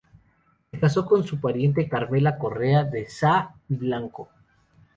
Se 0.71 0.79
casó 0.79 1.05
con 1.05 1.23
su 1.27 1.39
pariente 1.39 1.87
Carmela 1.87 2.39
Correa 2.39 2.83
de 2.83 3.07
Saa 3.07 3.53
y 3.69 3.75
Blanco. 3.75 4.29